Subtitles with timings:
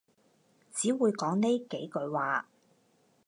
[0.73, 2.47] 只會講呢幾句話